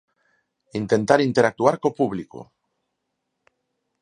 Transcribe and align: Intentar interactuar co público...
Intentar 0.81 1.19
interactuar 1.29 1.75
co 1.81 1.89
público... 1.99 2.39